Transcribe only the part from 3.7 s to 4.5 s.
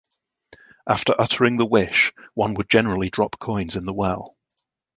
in the well.